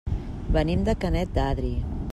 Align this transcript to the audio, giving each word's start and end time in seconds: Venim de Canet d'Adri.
Venim 0.55 0.87
de 0.87 0.95
Canet 1.05 1.37
d'Adri. 1.37 1.73